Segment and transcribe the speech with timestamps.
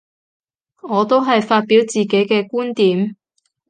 [0.81, 3.17] 我都係發表自己嘅觀點